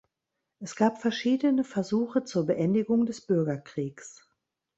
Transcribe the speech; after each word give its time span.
Es 0.57 0.75
gab 0.75 0.99
verschiedene 0.99 1.63
Versuche 1.63 2.23
zur 2.23 2.47
Beendigung 2.47 3.05
des 3.05 3.21
Bürgerkriegs. 3.21 4.27